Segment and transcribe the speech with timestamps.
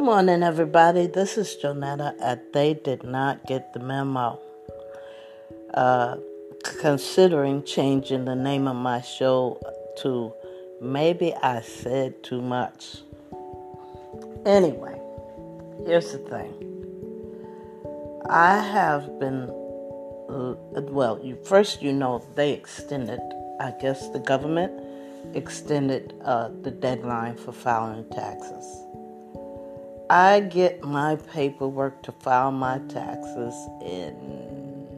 [0.00, 1.08] Good morning, everybody.
[1.08, 4.40] This is Jonetta at They Did Not Get the Memo.
[5.74, 6.16] Uh,
[6.80, 9.60] considering changing the name of my show
[9.98, 10.32] to
[10.80, 13.02] Maybe I Said Too Much.
[14.46, 14.98] Anyway,
[15.84, 16.54] here's the thing
[18.26, 19.50] I have been,
[20.30, 23.20] uh, well, you, first, you know, they extended,
[23.60, 24.72] I guess the government
[25.34, 28.86] extended uh, the deadline for filing taxes.
[30.10, 34.88] I get my paperwork to file my taxes in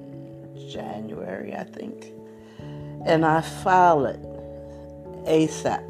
[0.70, 2.06] January, I think.
[3.04, 4.22] And I file it
[5.26, 5.84] ASAP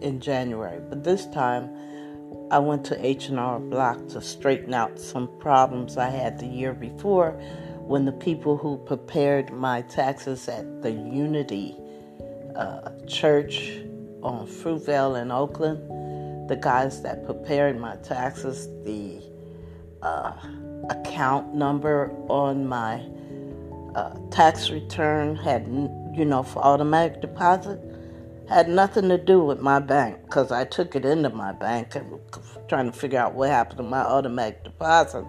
[0.00, 0.78] in January.
[0.88, 1.70] But this time
[2.52, 7.32] I went to H&R Block to straighten out some problems I had the year before
[7.80, 11.76] when the people who prepared my taxes at the Unity
[12.54, 13.72] uh, Church
[14.22, 15.99] on Fruitvale in Oakland
[16.50, 19.22] the guys that prepared my taxes, the
[20.02, 20.32] uh,
[20.90, 23.00] account number on my
[23.94, 25.64] uh, tax return had,
[26.12, 27.78] you know, for automatic deposit,
[28.48, 32.18] had nothing to do with my bank because I took it into my bank and
[32.68, 35.24] trying to figure out what happened to my automatic deposit.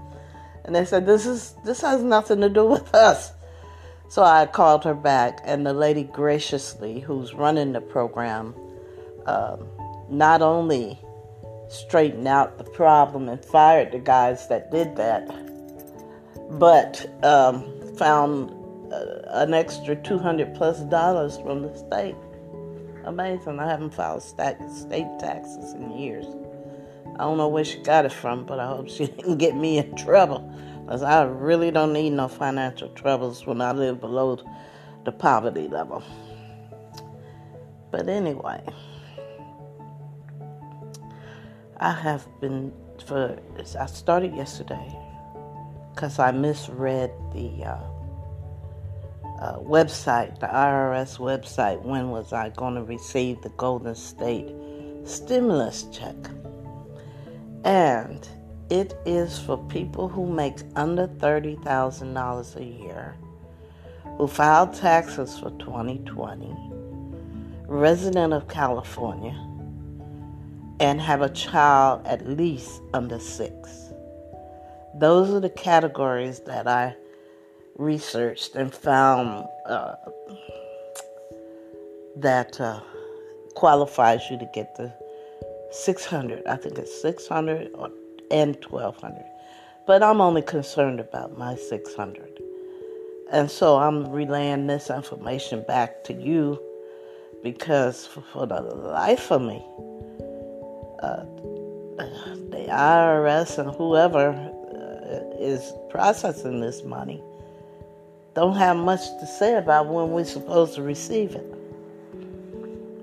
[0.66, 3.32] And they said, this is this has nothing to do with us.
[4.10, 8.56] So I called her back, and the lady graciously, who's running the program,
[9.28, 9.68] um,
[10.10, 11.00] not only
[11.72, 15.26] straightened out the problem and fired the guys that did that,
[16.60, 17.64] but um,
[17.98, 18.52] found
[18.94, 22.16] uh, an extra 200 plus dollars from the state.
[23.06, 23.60] Amazing.
[23.60, 26.26] I haven't filed state, state taxes in years.
[27.16, 29.78] I don't know where she got it from, but I hope she didn't get me
[29.78, 30.40] in trouble.
[30.84, 34.40] Because I really don't need no financial troubles when I live below
[35.06, 36.04] the poverty level.
[37.92, 38.62] But anyway.
[41.82, 42.72] I have been
[43.08, 43.40] for.
[43.58, 44.96] I started yesterday
[45.96, 47.80] because I misread the uh,
[49.40, 51.82] uh, website, the IRS website.
[51.82, 54.54] When was I going to receive the Golden State
[55.06, 56.16] stimulus check?
[57.64, 58.30] And
[58.70, 63.18] it is for people who make under thirty thousand dollars a year,
[64.20, 66.56] who filed taxes for 2020,
[67.66, 69.48] resident of California
[70.82, 73.94] and have a child at least under six.
[74.96, 76.96] Those are the categories that I
[77.78, 79.94] researched and found uh,
[82.16, 82.80] that uh,
[83.54, 84.92] qualifies you to get the
[85.72, 86.48] 600.
[86.48, 87.92] I think it's 600 or,
[88.32, 89.24] and 1200.
[89.86, 92.42] But I'm only concerned about my 600.
[93.32, 96.60] And so I'm relaying this information back to you
[97.44, 99.64] because for, for the life of me,
[101.02, 101.24] uh,
[102.52, 107.22] the IRS and whoever uh, is processing this money
[108.34, 111.46] don't have much to say about when we're supposed to receive it.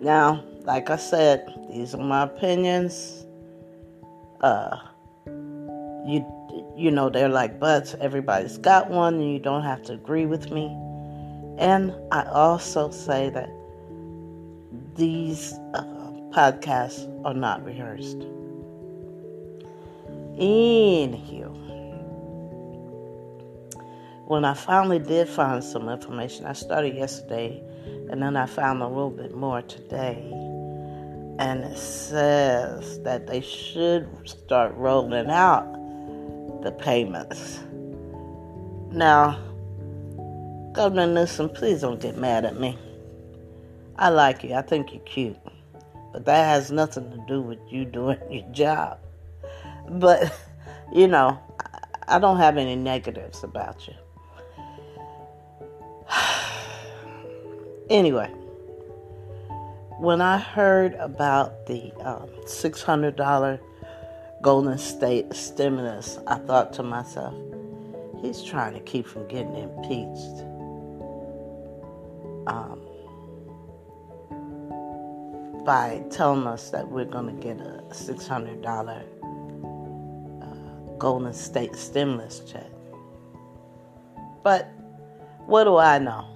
[0.00, 3.26] Now, like I said, these are my opinions.
[4.41, 4.76] Uh,
[6.06, 6.25] you
[6.76, 7.94] you know they're like butts.
[8.00, 10.66] Everybody's got one, and you don't have to agree with me.
[11.58, 13.50] And I also say that
[14.94, 15.97] these uh,
[16.31, 18.19] podcasts are not rehearsed.
[20.39, 21.55] Anywho,
[24.27, 27.62] when I finally did find some information, I started yesterday
[28.11, 30.19] and then I found a little bit more today.
[31.38, 35.65] And it says that they should start rolling out
[36.62, 37.61] the payments.
[38.91, 39.38] Now,
[40.72, 42.78] Governor Newsom, please don't get mad at me.
[43.97, 44.55] I like you.
[44.55, 45.37] I think you're cute.
[46.12, 48.98] But that has nothing to do with you doing your job.
[49.88, 50.32] But,
[50.92, 51.38] you know,
[52.06, 53.94] I don't have any negatives about you.
[57.91, 58.30] anyway,
[59.99, 63.61] when I heard about the um, $600
[64.40, 67.34] Golden State stimulus, I thought to myself,
[68.22, 70.44] he's trying to keep from getting impeached.
[72.46, 72.88] Um,
[75.69, 79.05] by telling us that we're going to get a $600
[80.41, 82.70] uh, Golden State stimulus check.
[84.43, 84.73] But
[85.44, 86.26] what do I know?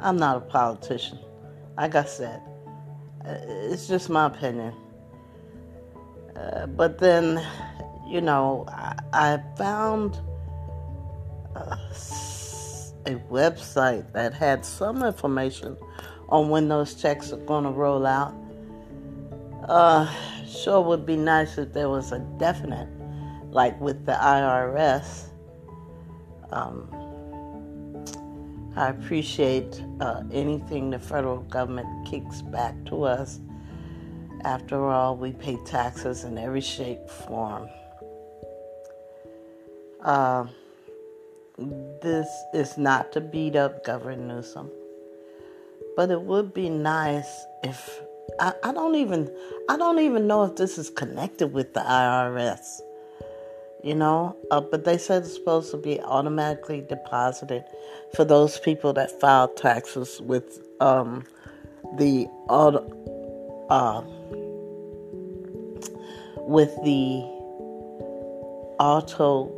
[0.00, 1.18] I'm not a politician.
[1.78, 2.42] Like I said,
[3.24, 4.74] uh, it's just my opinion.
[6.36, 7.42] Uh, but then,
[8.06, 10.18] you know, I, I found
[11.56, 11.76] uh,
[13.06, 15.78] a website that had some information
[16.28, 18.43] on when those checks are going to roll out.
[19.68, 20.10] Uh,
[20.46, 22.88] sure would be nice if there was a definite
[23.54, 25.28] like with the IRS,
[26.50, 26.88] um,
[28.76, 33.38] I appreciate uh, anything the federal government kicks back to us.
[34.42, 37.68] After all, we pay taxes in every shape, form.
[40.02, 40.46] Uh,
[42.02, 44.70] this is not to beat up Governor Newsom,
[45.96, 48.00] but it would be nice if
[48.40, 49.30] I, I don't even
[49.68, 52.80] I don't even know if this is connected with the IRS.
[53.82, 57.64] You know, uh, but they said it's supposed to be automatically deposited
[58.14, 61.26] for those people that file taxes with um,
[61.98, 62.78] the auto,
[63.68, 64.00] uh,
[66.46, 67.20] with the
[68.78, 69.52] auto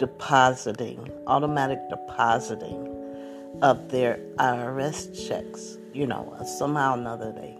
[0.00, 2.88] depositing, automatic depositing
[3.62, 5.78] of their IRS checks.
[5.92, 7.56] You know, somehow or another they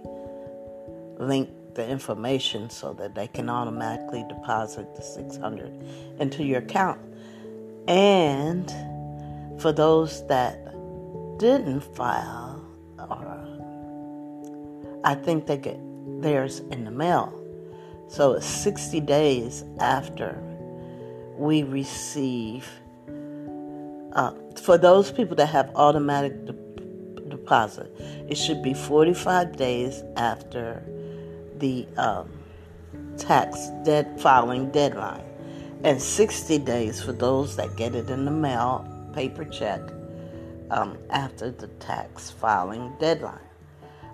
[1.23, 5.73] link the information so that they can automatically deposit the 600
[6.19, 7.01] into your account.
[7.89, 8.71] And
[9.61, 10.65] for those that
[11.39, 12.65] didn't file,
[12.99, 13.49] or
[15.05, 15.79] I think they get
[16.21, 17.39] theirs in the mail.
[18.09, 20.39] So it's 60 days after
[21.37, 22.69] we receive.
[24.13, 26.53] Uh, for those people that have automatic de-
[27.29, 27.91] deposit,
[28.29, 30.83] it should be 45 days after
[31.63, 32.29] the um,
[33.17, 35.25] tax dead filing deadline,
[35.85, 39.81] and 60 days for those that get it in the mail, paper check,
[40.71, 43.39] um, after the tax filing deadline.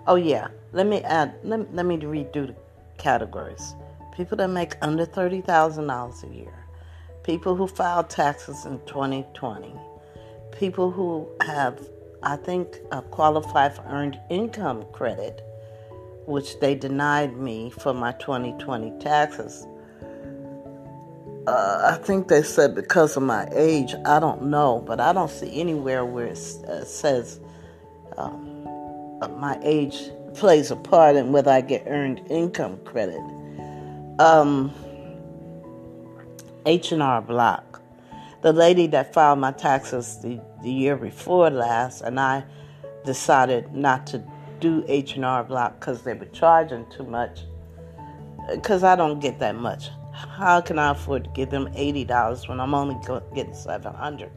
[0.07, 1.33] Oh yeah, let me add.
[1.43, 2.55] Let, let me redo the
[2.97, 3.73] categories.
[4.15, 6.65] People that make under thirty thousand dollars a year,
[7.23, 9.73] people who filed taxes in 2020,
[10.51, 11.79] people who have,
[12.21, 15.41] I think, uh, qualify for earned income credit
[16.29, 19.65] which they denied me for my 2020 taxes.
[21.47, 23.95] Uh, I think they said because of my age.
[24.05, 26.37] I don't know, but I don't see anywhere where it
[26.67, 27.39] uh, says
[28.17, 28.67] um,
[29.21, 33.21] uh, my age plays a part in whether I get earned income credit.
[34.19, 34.71] Um,
[36.67, 37.81] H&R Block,
[38.41, 42.43] the lady that filed my taxes the, the year before last, and I
[43.03, 44.23] decided not to
[44.59, 47.41] do H&R Block because they were charging too much.
[48.49, 49.89] Because I don't get that much.
[50.13, 52.97] How can I afford to give them $80 when I'm only
[53.33, 54.31] getting 700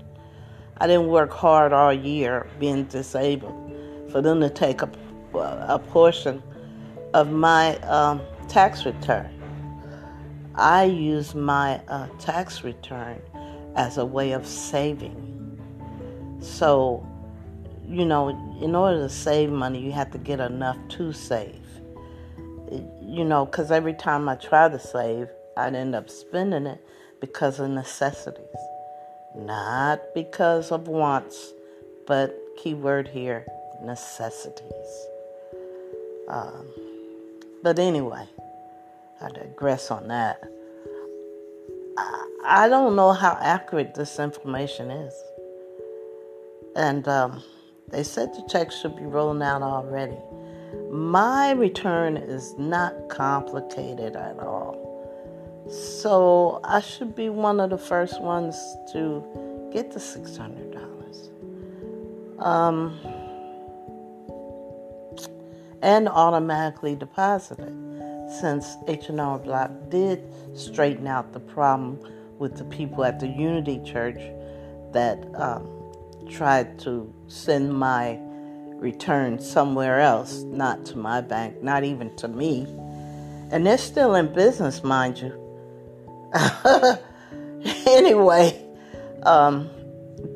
[0.78, 3.72] I didn't work hard all year being disabled
[4.10, 4.90] for them to take a,
[5.34, 6.42] a portion
[7.14, 9.30] of my um, tax return.
[10.54, 13.22] I use my uh, tax return
[13.76, 15.28] as a way of saving.
[16.40, 17.06] So
[17.88, 18.29] you know,
[18.61, 21.61] in order to save money, you have to get enough to save.
[23.02, 26.81] You know, because every time I try to save, I'd end up spending it
[27.20, 28.44] because of necessities,
[29.37, 31.52] not because of wants,
[32.06, 33.46] but keyword here
[33.82, 35.06] necessities.
[36.29, 36.67] Um,
[37.62, 38.26] but anyway,
[39.20, 40.43] I digress on that.
[41.96, 45.14] I, I don't know how accurate this information is.
[46.75, 47.43] And um,
[47.92, 50.16] they said the checks should be rolling out already.
[50.90, 54.78] My return is not complicated at all.
[55.70, 58.56] So I should be one of the first ones
[58.93, 59.22] to
[59.72, 60.70] get the $600.
[62.44, 62.98] Um,
[65.82, 67.74] and automatically deposit it
[68.40, 70.24] since H&R Block did
[70.55, 72.00] straighten out the problem
[72.38, 74.20] with the people at the Unity Church
[74.93, 75.81] that um,
[76.29, 78.19] tried to send my
[78.82, 82.67] return somewhere else, not to my bank, not even to me.
[83.50, 85.32] And they're still in business, mind you.
[87.86, 88.60] anyway,
[89.22, 89.70] um,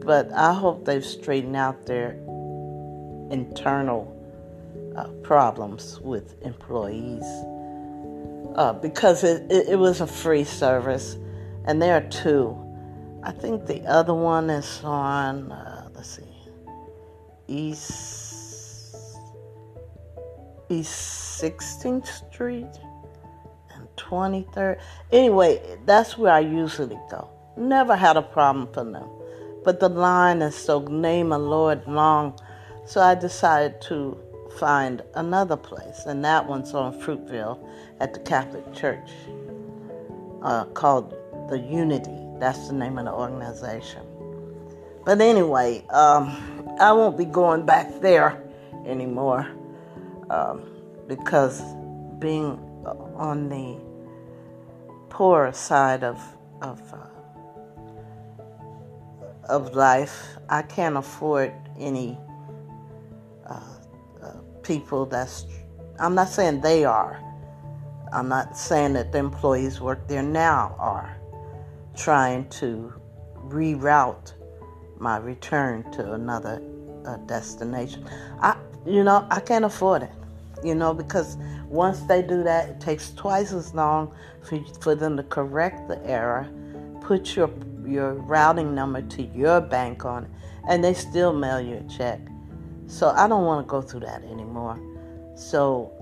[0.05, 2.13] but I hope they've straightened out their
[3.31, 4.13] internal
[4.97, 7.25] uh, problems with employees
[8.55, 11.17] uh, because it, it, it was a free service,
[11.65, 12.57] and there are two.
[13.23, 15.51] I think the other one is on.
[15.53, 15.76] Uh,
[17.49, 18.37] East
[20.69, 22.67] East 16th Street
[23.75, 24.81] and 23rd.
[25.13, 27.31] Anyway, that's where I usually go.
[27.57, 29.09] Never had a problem for them.
[29.65, 32.39] But the line is so name a Lord long,
[32.85, 34.19] so I decided to
[34.59, 37.59] find another place, and that one's on Fruitville
[38.01, 39.11] at the Catholic Church
[40.43, 41.15] uh, called
[41.49, 42.17] the Unity.
[42.39, 44.03] That's the name of the organization.
[45.07, 48.43] But anyway, um, I won't be going back there
[48.85, 49.47] anymore
[50.29, 50.69] um,
[51.07, 51.63] because
[52.19, 52.59] being
[53.15, 53.79] on the
[55.09, 56.21] poor side of
[56.61, 57.07] of uh,
[59.49, 60.39] of life.
[60.49, 62.19] I can't afford any
[63.49, 63.61] uh,
[64.21, 64.33] uh,
[64.65, 65.47] people that's.
[66.01, 67.23] I'm not saying they are.
[68.13, 71.17] I'm not saying that the employees work there now are
[71.95, 72.93] trying to
[73.45, 74.33] reroute
[74.99, 76.63] my return to another
[77.05, 78.05] uh, destination.
[78.41, 80.11] I, you know, I can't afford it.
[80.65, 81.37] You know, because
[81.69, 84.13] once they do that, it takes twice as long
[84.43, 86.49] for for them to correct the error,
[87.03, 87.51] put your
[87.85, 90.31] your routing number to your bank on it,
[90.69, 92.21] and they still mail you a check.
[92.87, 94.81] So I don't want to go through that anymore.
[95.35, 95.93] So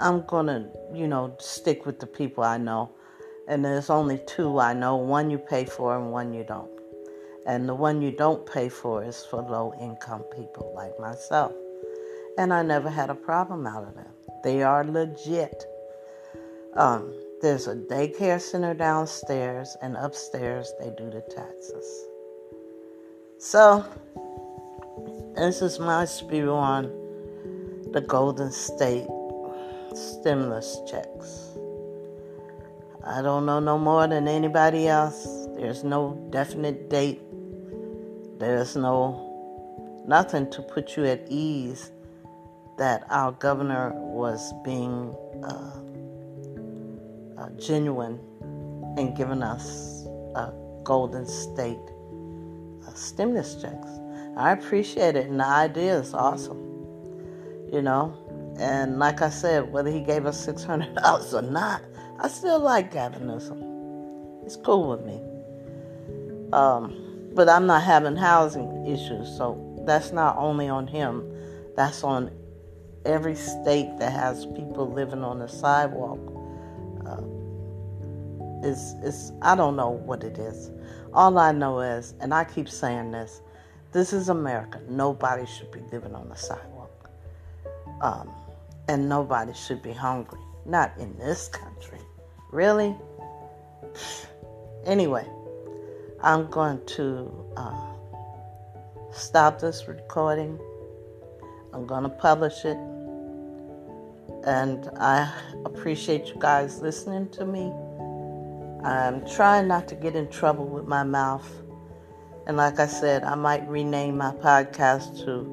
[0.00, 2.90] I'm gonna, you know, stick with the people I know.
[3.48, 6.70] And there's only two I know one you pay for and one you don't.
[7.48, 11.52] And the one you don't pay for is for low income people like myself.
[12.36, 14.12] And I never had a problem out of them.
[14.44, 15.64] They are legit.
[16.74, 22.06] Um, there's a daycare center downstairs, and upstairs they do the taxes.
[23.38, 23.84] So,
[25.34, 26.84] this is my spew on
[27.92, 29.08] the Golden State
[29.94, 31.56] stimulus checks.
[33.04, 35.24] I don't know no more than anybody else.
[35.56, 37.22] There's no definite date.
[38.38, 39.24] There's no
[40.06, 41.90] nothing to put you at ease
[42.78, 45.80] that our governor was being uh,
[47.36, 48.20] uh, genuine
[48.96, 50.52] and giving us a
[50.84, 51.78] Golden State
[52.86, 53.88] uh, stimulus checks.
[54.36, 56.64] I appreciate it, and the idea is awesome.
[57.72, 58.16] You know,
[58.58, 61.82] and like I said, whether he gave us six hundred dollars or not,
[62.20, 63.62] I still like Gavin Newsom.
[64.44, 65.20] It's cool with me.
[66.52, 67.07] Um,
[67.38, 71.22] but I'm not having housing issues, so that's not only on him.
[71.76, 72.32] That's on
[73.04, 76.18] every state that has people living on the sidewalk.
[77.06, 77.22] Uh,
[78.66, 80.72] is is I don't know what it is.
[81.14, 83.40] All I know is, and I keep saying this,
[83.92, 84.80] this is America.
[84.88, 87.08] Nobody should be living on the sidewalk.
[88.00, 88.32] Um,
[88.88, 90.40] and nobody should be hungry.
[90.66, 92.00] Not in this country.
[92.50, 92.96] Really?
[94.84, 95.24] Anyway,
[96.20, 97.92] I'm going to uh,
[99.12, 100.58] stop this recording.
[101.72, 102.76] I'm going to publish it.
[104.44, 105.32] And I
[105.64, 107.72] appreciate you guys listening to me.
[108.84, 111.48] I'm trying not to get in trouble with my mouth.
[112.48, 115.44] And like I said, I might rename my podcast to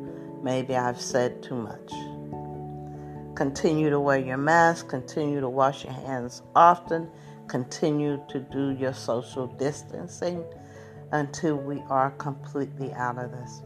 [0.42, 1.92] Maybe I've Said Too Much.
[3.36, 7.10] Continue to wear your mask, continue to wash your hands often,
[7.48, 10.44] continue to do your social distancing
[11.12, 13.62] until we are completely out of this.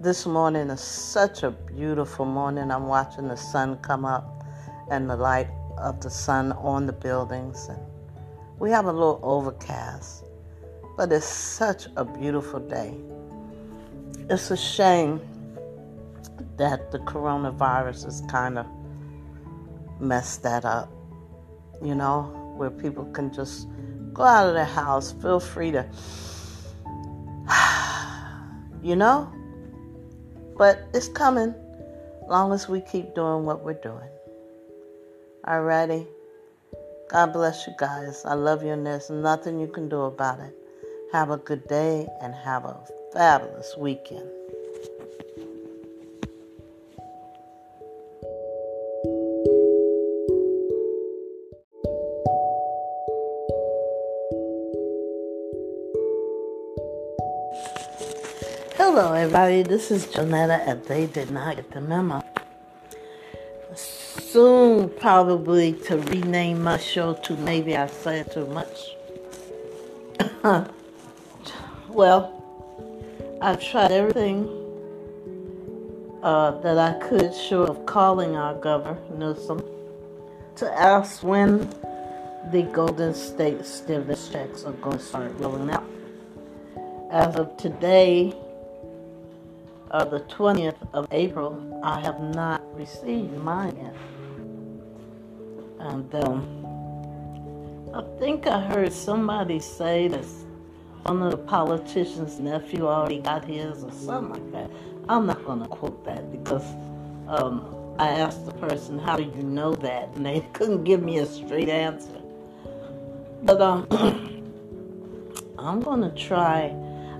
[0.00, 2.70] This morning is such a beautiful morning.
[2.70, 4.44] I'm watching the sun come up
[4.90, 5.48] and the light
[5.78, 7.80] of the sun on the buildings and
[8.58, 10.24] we have a little overcast,
[10.96, 12.94] but it's such a beautiful day.
[14.30, 15.20] It's a shame
[16.56, 18.66] that the coronavirus has kind of
[20.00, 20.90] messed that up,
[21.82, 23.68] you know, where people can just
[24.12, 25.86] go out of their house, feel free to,
[28.82, 29.32] you know,
[30.56, 31.54] but it's coming
[32.28, 34.08] long as we keep doing what we're doing.
[35.46, 36.06] Alrighty.
[37.08, 38.24] God bless you guys.
[38.24, 40.54] I love you, and there's nothing you can do about it.
[41.12, 42.80] Have a good day and have a
[43.12, 44.28] fabulous weekend.
[59.24, 59.62] Everybody.
[59.62, 62.22] This is Janetta, and they did not get the memo
[63.74, 68.90] soon probably to rename my show to maybe I said too much.
[71.88, 72.44] well,
[73.40, 74.46] I've tried everything
[76.22, 79.64] uh, that I could short of calling our governor, Newsom,
[80.56, 81.60] to ask when
[82.52, 85.84] the Golden State stimulus checks are going to start rolling out.
[87.10, 88.34] As of today,
[89.94, 93.94] uh, the 20th of April, I have not received mine yet.
[95.78, 100.24] And um, I think I heard somebody say that
[101.04, 104.70] one of the politicians' nephew already got his or something like that.
[105.08, 106.64] I'm not going to quote that because
[107.28, 110.08] um, I asked the person, How do you know that?
[110.16, 112.20] And they couldn't give me a straight answer.
[113.44, 113.86] But um,
[115.56, 116.74] I'm going to try.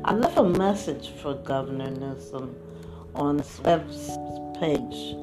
[0.06, 2.54] I left a message for Governor Newsom
[3.14, 3.88] on his web
[4.60, 5.16] page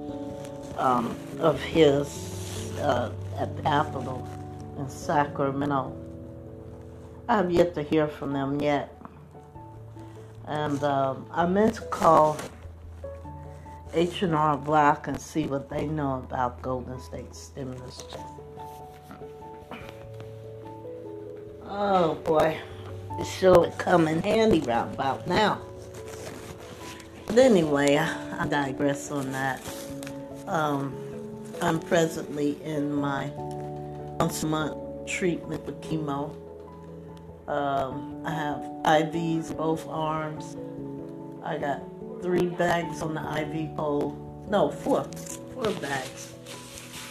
[0.76, 4.28] um, of his uh, at the Capitol
[4.80, 5.96] in Sacramento.
[7.30, 9.00] I've yet to hear from them yet.
[10.48, 12.38] And um, I meant to call
[13.94, 18.26] H&R Block and see what they know about Golden State stimulus check.
[21.68, 22.60] Oh boy,
[23.26, 25.62] sure would come in handy right about now.
[27.28, 29.62] But anyway, I, digress on that.
[30.48, 30.94] Um,
[31.62, 33.28] I'm presently in my
[34.20, 36.36] once a month treatment with chemo.
[37.48, 40.58] Um, I have IVs both arms.
[41.44, 41.82] I got
[42.22, 44.46] three bags on the IV pole.
[44.50, 45.04] No, four.
[45.54, 46.34] Four bags.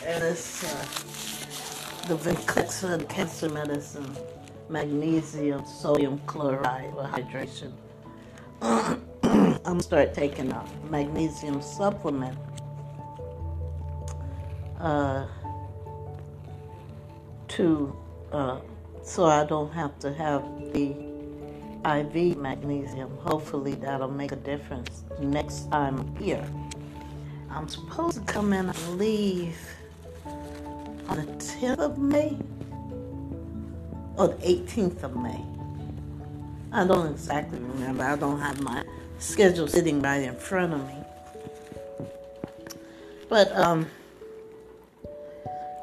[0.05, 4.17] And it's uh, the Venclexta cancer medicine,
[4.71, 7.73] magnesium, sodium chloride with hydration.
[8.63, 12.39] I'm gonna start taking a magnesium supplement.
[14.79, 15.27] Uh,
[17.49, 17.95] to
[18.33, 18.61] uh,
[19.03, 20.95] so I don't have to have the
[21.85, 23.17] IV magnesium.
[23.19, 26.49] Hopefully that'll make a difference next time I'm here.
[27.51, 29.59] I'm supposed to come in, and leave
[31.09, 32.39] on the 10th of May
[34.21, 35.43] or the 18th of May.
[36.73, 38.05] I don't exactly remember.
[38.05, 38.85] I don't have my
[39.19, 40.95] schedule sitting right in front of me.
[43.31, 43.87] But um,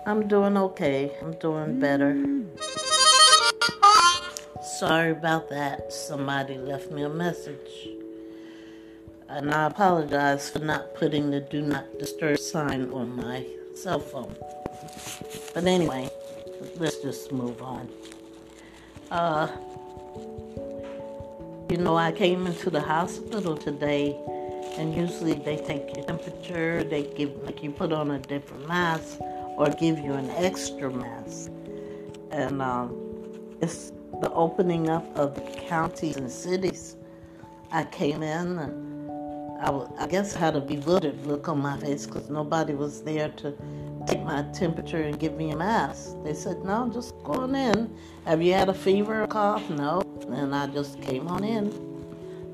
[0.06, 1.18] I'm doing okay.
[1.20, 2.14] I'm doing better.
[4.78, 5.92] Sorry about that.
[5.92, 7.90] Somebody left me a message.
[9.30, 14.36] And I apologize for not putting the do not disturb sign on my cell phone.
[15.56, 16.12] But anyway,
[16.78, 17.90] let's just move on.
[19.10, 19.48] Uh,
[21.70, 24.18] you know, I came into the hospital today,
[24.78, 29.20] and usually they take your temperature, they give, like, you put on a different mask,
[29.58, 31.52] or give you an extra mask.
[32.32, 36.98] And um, it's the opening up of counties and cities.
[37.72, 39.12] I came in and
[39.62, 43.30] I, I guess I had a bewildered look on my face because nobody was there
[43.30, 43.52] to
[44.08, 46.16] take my temperature and give me a mask.
[46.24, 47.94] They said, no, just go on in.
[48.26, 49.70] Have you had a fever or cough?
[49.70, 50.02] No.
[50.30, 51.74] And I just came on in.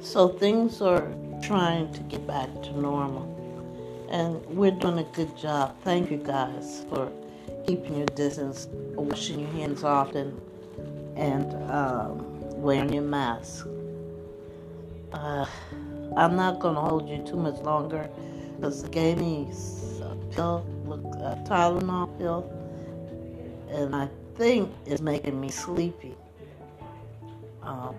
[0.01, 3.29] So things are trying to get back to normal.
[4.09, 5.75] And we're doing a good job.
[5.83, 7.11] Thank you guys for
[7.65, 10.39] keeping your distance, washing your hands often,
[11.15, 13.67] and um, wearing your mask.
[15.13, 15.45] Uh,
[16.17, 18.09] I'm not going to hold you too much longer
[18.55, 19.47] because they gave me
[20.01, 22.49] a pill, a Tylenol pill,
[23.69, 26.15] and I think it's making me sleepy.
[27.61, 27.95] Um,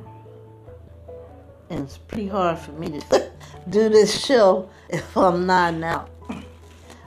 [1.70, 3.30] and it's pretty hard for me to
[3.70, 6.08] do this show if I'm not out.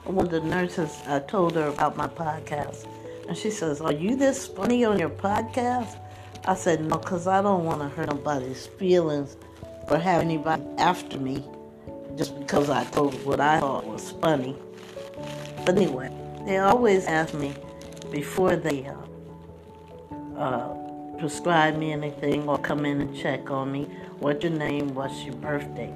[0.06, 2.88] One of the nurses, I told her about my podcast,
[3.28, 6.00] and she says, Are you this funny on your podcast?
[6.45, 9.36] I said, No, because I don't want to hurt nobody's feelings
[9.89, 11.43] or have anybody after me
[12.17, 14.56] just because I told what I thought was funny.
[15.67, 16.10] But anyway,
[16.45, 17.53] they always ask me
[18.10, 20.73] before they uh, uh,
[21.19, 23.84] prescribe me anything or come in and check on me,
[24.19, 25.93] what's your name, what's your birthday?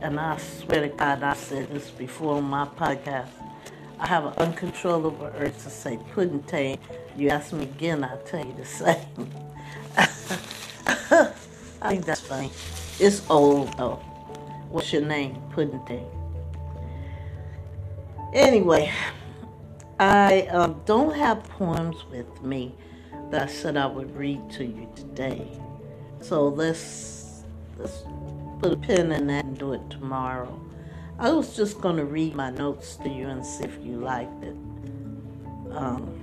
[0.00, 3.30] And I swear to God, I said this before on my podcast.
[3.98, 6.78] I have an uncontrollable urge to say pudding.
[7.16, 9.28] You ask me again, I'll tell you the same.
[11.82, 12.52] I think that's funny.
[13.00, 13.96] It's old though.
[14.70, 15.42] What's your name?
[15.50, 16.19] Pudding.
[18.32, 18.92] Anyway,
[19.98, 22.74] I um, don't have poems with me
[23.30, 25.48] that I said I would read to you today.
[26.20, 27.42] So let's
[27.76, 28.04] let's
[28.60, 30.60] put a pin in that and do it tomorrow.
[31.18, 34.44] I was just going to read my notes to you and see if you liked
[34.44, 34.56] it.
[35.72, 36.16] Um,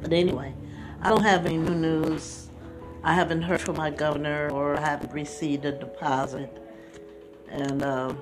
[0.00, 0.54] but anyway,
[1.02, 2.48] I don't have any new news.
[3.02, 6.56] I haven't heard from my governor or I haven't received a deposit.
[7.50, 8.18] And um,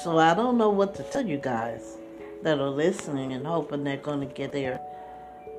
[0.00, 1.96] so I don't know what to tell you guys
[2.42, 4.80] that are listening and hoping they're going to get their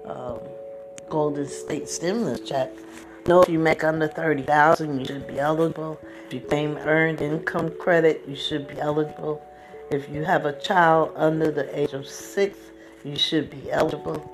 [0.05, 0.39] um,
[1.09, 2.71] Golden State stimulus check.
[3.25, 5.97] Know if you make under thirty thousand, you should be eligible.
[6.27, 9.41] If you claim earned income credit, you should be eligible.
[9.91, 12.57] If you have a child under the age of six,
[13.05, 14.29] you should be eligible.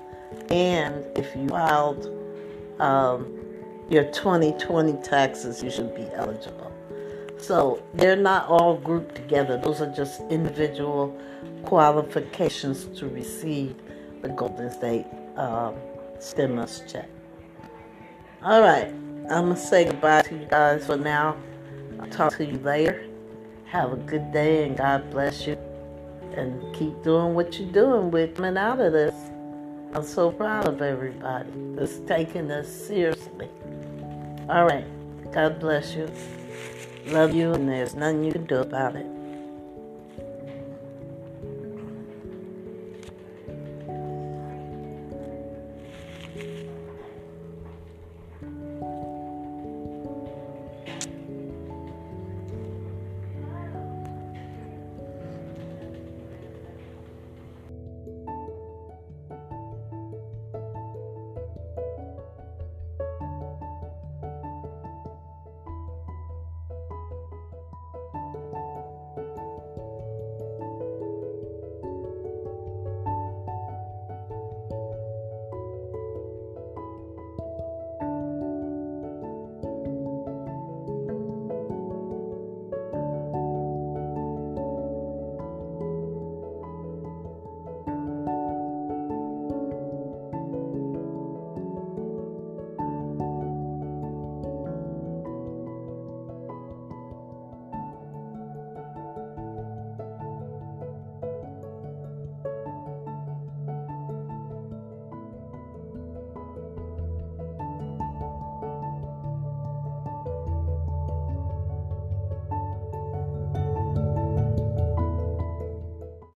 [0.49, 2.07] And if you filed
[2.79, 3.39] um,
[3.89, 6.71] your 2020 taxes, you should be eligible.
[7.39, 9.57] So they're not all grouped together.
[9.57, 11.17] Those are just individual
[11.63, 13.75] qualifications to receive
[14.21, 15.05] the Golden State
[15.37, 15.75] um,
[16.19, 17.09] stimulus check.
[18.43, 21.37] All right, I'm gonna say goodbye to you guys for now.
[21.99, 23.05] I'll talk to you later.
[23.65, 25.57] Have a good day and God bless you.
[26.35, 29.15] And keep doing what you're doing with coming out of this.
[29.93, 33.49] I'm so proud of everybody that's taking this seriously.
[34.47, 34.85] All right.
[35.31, 36.09] God bless you.
[37.11, 39.18] Love you, and there's nothing you can do about it.